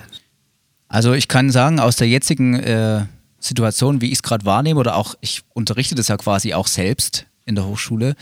[0.92, 3.06] Also ich kann sagen, aus der jetzigen äh,
[3.40, 7.24] Situation, wie ich es gerade wahrnehme, oder auch, ich unterrichte das ja quasi auch selbst
[7.46, 8.14] in der Hochschule,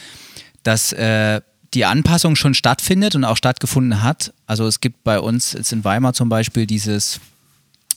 [0.63, 1.41] dass äh,
[1.75, 4.33] die Anpassung schon stattfindet und auch stattgefunden hat.
[4.47, 7.19] Also es gibt bei uns jetzt in Weimar zum Beispiel dieses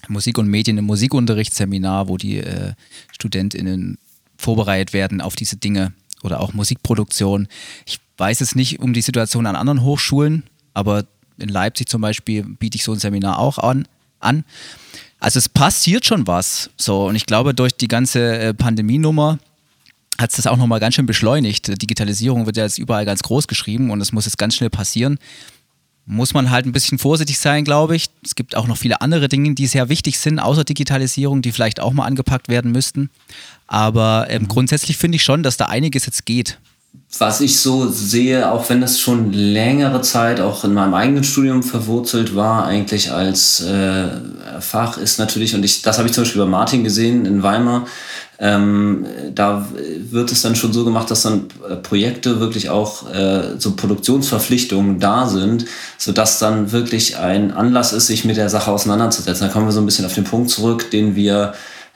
[0.08, 2.74] Musik und Medien im Musikunterrichtsseminar, wo die äh,
[3.12, 4.00] StudentInnen
[4.38, 7.48] vorbereitet werden auf diese Dinge oder auch Musikproduktion.
[7.86, 10.42] Ich weiß es nicht um die Situation an anderen Hochschulen,
[10.74, 11.06] aber
[11.38, 13.88] in Leipzig zum Beispiel biete ich so ein Seminar auch an.
[14.24, 14.44] An.
[15.20, 16.70] Also es passiert schon was.
[16.78, 19.40] So, und ich glaube, durch die ganze äh, Pandemienummer
[20.20, 21.82] hat es das auch nochmal ganz schön beschleunigt.
[21.82, 25.18] Digitalisierung wird ja jetzt überall ganz groß geschrieben und es muss jetzt ganz schnell passieren.
[26.06, 28.10] Muss man halt ein bisschen vorsichtig sein, glaube ich.
[28.24, 31.80] Es gibt auch noch viele andere Dinge, die sehr wichtig sind, außer Digitalisierung, die vielleicht
[31.80, 33.10] auch mal angepackt werden müssten.
[33.68, 34.48] Aber ähm, mhm.
[34.50, 36.60] grundsätzlich finde ich schon, dass da einiges jetzt geht.
[37.19, 41.62] Was ich so sehe, auch wenn es schon längere Zeit auch in meinem eigenen Studium
[41.62, 44.08] verwurzelt war, eigentlich als äh,
[44.60, 47.86] Fach, ist natürlich, und ich, das habe ich zum Beispiel bei Martin gesehen in Weimar,
[48.39, 49.67] ähm, da
[50.10, 54.99] wird es dann schon so gemacht, dass dann äh, Projekte wirklich auch äh, so Produktionsverpflichtungen
[54.99, 55.65] da sind,
[55.99, 59.47] sodass dann wirklich ein Anlass ist, sich mit der Sache auseinanderzusetzen.
[59.47, 61.53] Da kommen wir so ein bisschen auf den Punkt zurück, den wir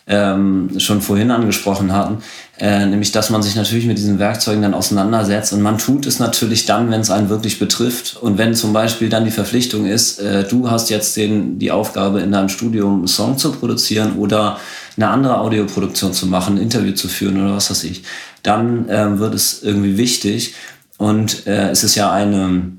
[0.08, 2.20] ähm, schon vorhin angesprochen hatten,
[2.60, 6.20] äh, nämlich dass man sich natürlich mit diesen Werkzeugen dann auseinandersetzt und man tut es
[6.20, 8.18] natürlich dann, wenn es einen wirklich betrifft.
[8.20, 12.22] Und wenn zum Beispiel dann die Verpflichtung ist, äh, du hast jetzt den, die Aufgabe
[12.22, 14.60] in deinem Studium einen Song zu produzieren oder
[14.96, 18.04] eine andere Audioproduktion zu machen, ein Interview zu führen oder was weiß ich,
[18.44, 20.56] dann ähm, wird es irgendwie wichtig.
[20.98, 22.78] Und äh, es ist ja eine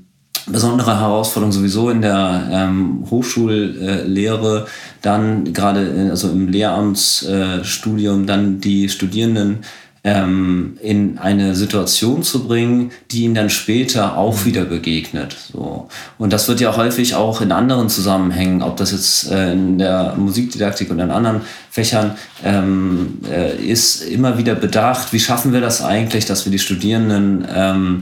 [0.51, 4.67] besondere Herausforderung sowieso in der ähm, Hochschullehre,
[5.01, 9.59] dann gerade also im Lehramtsstudium, äh, dann die Studierenden
[10.03, 14.45] ähm, in eine Situation zu bringen, die ihnen dann später auch mhm.
[14.45, 15.35] wieder begegnet.
[15.51, 15.89] So.
[16.17, 20.15] Und das wird ja häufig auch in anderen Zusammenhängen, ob das jetzt äh, in der
[20.17, 25.83] Musikdidaktik oder in anderen Fächern ähm, äh, ist, immer wieder bedacht, wie schaffen wir das
[25.83, 28.01] eigentlich, dass wir die Studierenden ähm,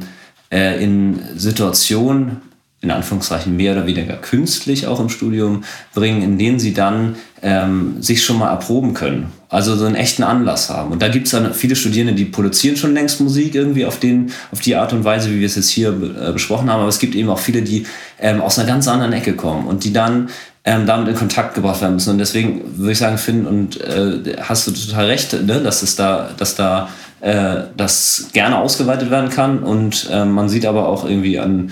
[0.52, 2.38] äh, in Situationen,
[2.82, 5.64] in Anführungszeichen mehr oder weniger künstlich auch im Studium
[5.96, 9.32] bringen, in denen sie dann ähm, sich schon mal erproben können.
[9.50, 10.92] Also so einen echten Anlass haben.
[10.92, 14.32] Und da gibt es dann viele Studierende, die produzieren schon längst Musik irgendwie auf, den,
[14.52, 16.82] auf die Art und Weise, wie wir es jetzt hier äh, besprochen haben.
[16.82, 17.86] Aber es gibt eben auch viele, die
[18.20, 20.30] ähm, aus einer ganz anderen Ecke kommen und die dann
[20.64, 22.12] ähm, damit in Kontakt gebracht werden müssen.
[22.12, 25.96] Und deswegen würde ich sagen, Finn, und äh, hast du total recht, ne, dass es
[25.96, 26.90] da, dass da
[27.22, 29.60] äh, das gerne ausgeweitet werden kann.
[29.60, 31.72] Und äh, man sieht aber auch irgendwie an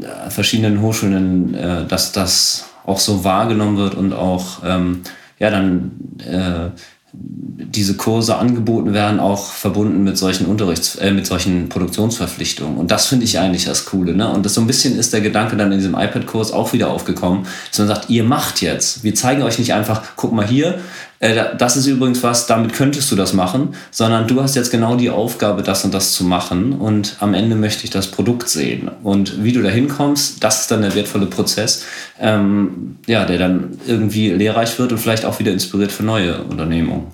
[0.00, 5.02] äh, verschiedenen Hochschulen, äh, dass das auch so wahrgenommen wird und auch ähm,
[5.38, 6.70] ja dann äh,
[7.12, 12.76] diese Kurse angeboten werden, auch verbunden mit solchen Unterrichts, äh, mit solchen Produktionsverpflichtungen.
[12.76, 14.14] Und das finde ich eigentlich das Coole.
[14.14, 14.30] Ne?
[14.30, 17.46] Und das so ein bisschen ist der Gedanke dann in diesem iPad-Kurs auch wieder aufgekommen,
[17.70, 19.02] dass man sagt, ihr macht jetzt.
[19.02, 20.78] Wir zeigen euch nicht einfach, guck mal hier,
[21.18, 25.08] das ist übrigens was, damit könntest du das machen, sondern du hast jetzt genau die
[25.08, 26.72] Aufgabe, das und das zu machen.
[26.72, 28.90] Und am Ende möchte ich das Produkt sehen.
[29.02, 31.84] Und wie du da hinkommst, das ist dann der wertvolle Prozess,
[32.20, 37.06] ähm, ja, der dann irgendwie lehrreich wird und vielleicht auch wieder inspiriert für neue Unternehmungen.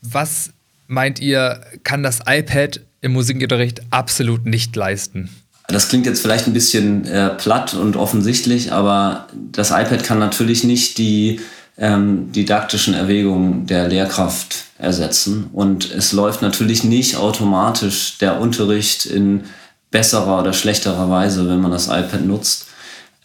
[0.00, 0.50] Was
[0.86, 5.30] meint ihr, kann das iPad im Musikunterricht absolut nicht leisten?
[5.68, 10.62] Das klingt jetzt vielleicht ein bisschen äh, platt und offensichtlich, aber das iPad kann natürlich
[10.62, 11.40] nicht die
[11.76, 15.48] ähm, didaktischen Erwägungen der Lehrkraft ersetzen.
[15.52, 19.44] Und es läuft natürlich nicht automatisch der Unterricht in
[19.90, 22.66] besserer oder schlechterer Weise, wenn man das iPad nutzt.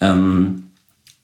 [0.02, 0.72] Ähm,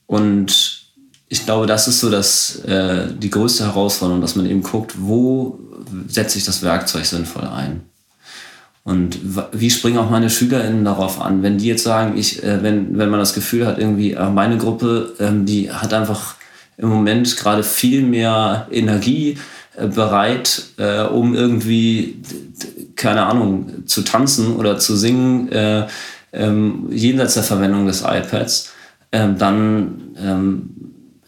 [0.07, 0.85] und
[1.27, 5.59] ich glaube, das ist so das, äh, die größte Herausforderung, dass man eben guckt, wo
[6.07, 7.81] setze ich das Werkzeug sinnvoll ein.
[8.83, 9.17] Und
[9.51, 11.41] wie springen auch meine SchülerInnen darauf an?
[11.41, 14.59] Wenn die jetzt sagen, ich, äh, wenn, wenn man das Gefühl hat, irgendwie, äh, meine
[14.59, 16.35] Gruppe, ähm, die hat einfach
[16.77, 19.38] im Moment gerade viel mehr Energie
[19.75, 22.21] äh, bereit, äh, um irgendwie,
[22.95, 25.88] keine Ahnung, zu tanzen oder zu singen, äh,
[26.33, 28.71] ähm, jenseits der Verwendung des iPads,
[29.11, 30.69] ähm, dann ähm,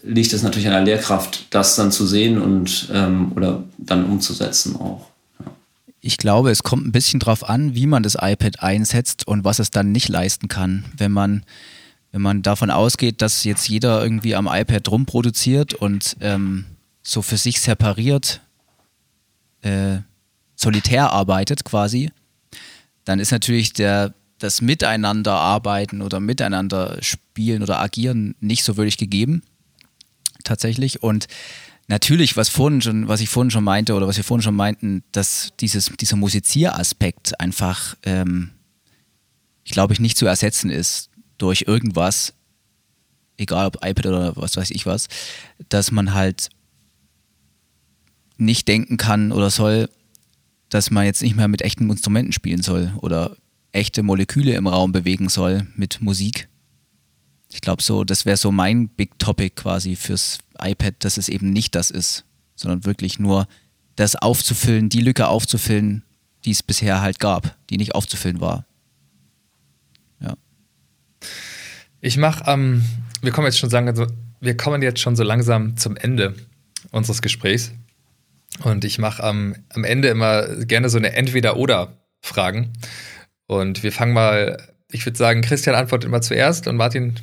[0.03, 4.75] liegt es natürlich an der Lehrkraft, das dann zu sehen und ähm, oder dann umzusetzen
[4.75, 5.07] auch.
[5.99, 9.60] Ich glaube, es kommt ein bisschen drauf an, wie man das iPad einsetzt und was
[9.60, 10.86] es dann nicht leisten kann.
[10.95, 11.43] Wenn man,
[12.12, 16.65] wenn man davon ausgeht, dass jetzt jeder irgendwie am iPad rumproduziert und ähm,
[17.02, 18.41] so für sich separiert
[19.62, 20.00] äh,
[20.56, 22.12] solitär arbeitet quasi,
[23.06, 29.43] dann ist natürlich der, das Miteinanderarbeiten oder Miteinander spielen oder agieren nicht so wirklich gegeben
[30.43, 31.04] tatsächlich.
[31.04, 31.28] Und
[31.88, 35.04] natürlich, was vorhin schon, was ich vorhin schon meinte oder was wir vorhin schon meinten,
[35.12, 38.52] dass dieses, dieser Musizieraspekt einfach, ähm,
[39.63, 42.34] ich glaube ich, nicht zu ersetzen ist durch irgendwas,
[43.38, 45.08] egal ob iPad oder was weiß ich was,
[45.69, 46.50] dass man halt
[48.38, 49.89] nicht denken kann oder soll,
[50.69, 53.36] dass man jetzt nicht mehr mit echten Instrumenten spielen soll oder
[53.71, 56.47] echte Moleküle im Raum bewegen soll mit Musik,
[57.50, 61.52] ich glaube so, das wäre so mein Big Topic quasi fürs iPad, dass es eben
[61.52, 63.47] nicht das ist, sondern wirklich nur
[63.95, 66.04] das aufzufüllen, die Lücke aufzufüllen,
[66.45, 68.65] die es bisher halt gab, die nicht aufzufüllen war.
[70.19, 70.36] Ja.
[72.01, 72.86] Ich mache, ähm,
[73.21, 74.07] wir kommen jetzt schon sagen, also
[74.39, 76.36] wir kommen jetzt schon so langsam zum Ende
[76.91, 77.71] unseres Gesprächs.
[78.63, 82.73] Und ich mache ähm, am Ende immer gerne so eine Entweder-Oder-Fragen.
[83.47, 84.57] Und wir fangen mal,
[84.91, 87.15] ich würde sagen, Christian antwortet immer zuerst und Martin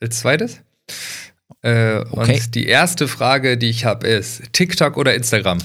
[0.00, 0.60] als zweites.
[1.62, 2.34] Äh, okay.
[2.34, 5.58] Und die erste Frage, die ich habe, ist: TikTok oder Instagram?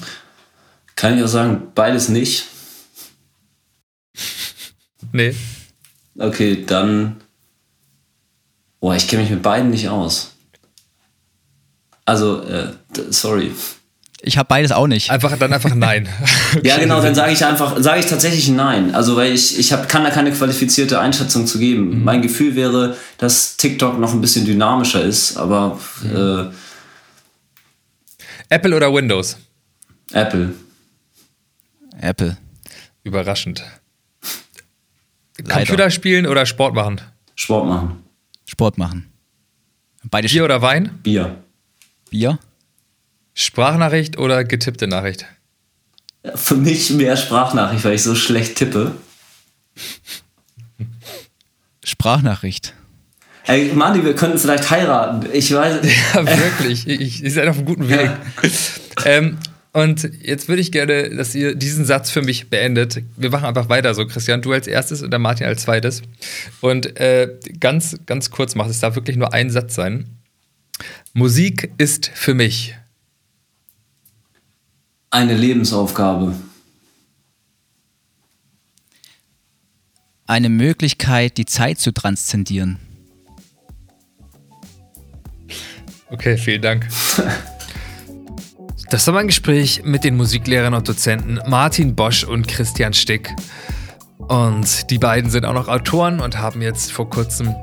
[0.96, 2.46] Kann ich auch sagen, beides nicht.
[5.12, 5.34] Nee.
[6.18, 7.21] Okay, dann.
[8.82, 10.32] Boah, ich kenne mich mit beiden nicht aus.
[12.04, 12.72] Also, äh,
[13.10, 13.52] sorry.
[14.22, 15.08] Ich habe beides auch nicht.
[15.08, 16.08] Einfach dann einfach nein.
[16.56, 16.62] okay.
[16.68, 18.92] Ja, genau, dann sage ich einfach, sage ich tatsächlich nein.
[18.92, 22.00] Also, weil ich, ich hab, kann da keine qualifizierte Einschätzung zu geben.
[22.00, 22.04] Mhm.
[22.04, 25.78] Mein Gefühl wäre, dass TikTok noch ein bisschen dynamischer ist, aber.
[26.02, 26.50] Mhm.
[26.50, 26.50] Äh,
[28.48, 29.36] Apple oder Windows?
[30.12, 30.54] Apple.
[32.00, 32.36] Apple.
[33.04, 33.62] Überraschend.
[35.38, 35.54] Leider.
[35.54, 37.00] Computer spielen oder Sport machen?
[37.36, 38.02] Sport machen.
[38.52, 39.10] Sport machen.
[40.10, 41.00] Beide Bier oder Wein?
[41.02, 41.42] Bier.
[42.10, 42.38] Bier.
[43.32, 45.24] Sprachnachricht oder getippte Nachricht?
[46.34, 48.94] Für mich mehr Sprachnachricht, weil ich so schlecht tippe.
[51.82, 52.74] Sprachnachricht.
[53.46, 55.26] Ey, Mani, wir könnten vielleicht heiraten.
[55.32, 55.78] Ich weiß.
[56.14, 56.86] Ja, wirklich.
[56.86, 58.10] ich, ich seid auf einem guten Weg.
[58.42, 59.04] Ja.
[59.06, 59.38] Ähm,
[59.72, 63.02] und jetzt würde ich gerne, dass ihr diesen Satz für mich beendet.
[63.16, 64.42] Wir machen einfach weiter so, Christian.
[64.42, 66.02] Du als erstes und der Martin als zweites.
[66.60, 70.18] Und äh, ganz, ganz kurz macht es darf wirklich nur ein Satz sein.
[71.14, 72.74] Musik ist für mich
[75.08, 76.34] eine Lebensaufgabe.
[80.26, 82.78] Eine Möglichkeit, die Zeit zu transzendieren.
[86.10, 86.88] Okay, vielen Dank.
[88.92, 93.34] Das war mein Gespräch mit den Musiklehrern und Dozenten Martin Bosch und Christian Stick.
[94.18, 97.54] Und die beiden sind auch noch Autoren und haben jetzt vor kurzem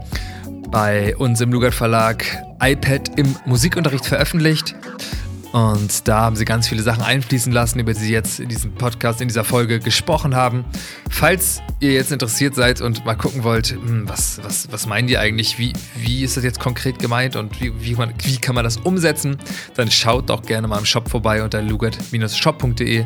[0.71, 2.25] bei uns im Lugard Verlag
[2.59, 4.73] iPad im Musikunterricht veröffentlicht.
[5.51, 8.73] Und da haben sie ganz viele Sachen einfließen lassen, über die sie jetzt in diesem
[8.73, 10.63] Podcast, in dieser Folge gesprochen haben.
[11.09, 15.17] Falls ihr jetzt interessiert seid und mal gucken wollt, hm, was, was, was meinen die
[15.17, 18.63] eigentlich, wie, wie ist das jetzt konkret gemeint und wie, wie, man, wie kann man
[18.63, 19.38] das umsetzen,
[19.75, 23.05] dann schaut doch gerne mal im Shop vorbei unter lugat-shop.de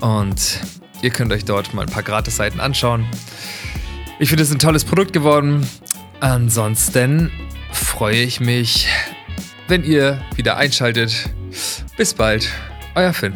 [0.00, 0.60] und
[1.00, 3.06] ihr könnt euch dort mal ein paar Gratis-Seiten anschauen.
[4.18, 5.66] Ich finde es ein tolles Produkt geworden.
[6.18, 7.30] Ansonsten
[7.70, 8.88] freue ich mich,
[9.68, 11.30] wenn ihr wieder einschaltet
[11.96, 12.48] bis bald,
[12.94, 13.34] euer Finn.